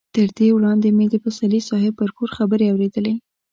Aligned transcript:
تر 0.15 0.27
دې 0.37 0.47
وړاندې 0.55 0.87
مې 0.97 1.05
د 1.09 1.15
پسرلي 1.23 1.61
صاحب 1.69 1.93
پر 1.99 2.09
کور 2.17 2.29
خبرې 2.37 2.65
اورېدلې. 2.69 3.13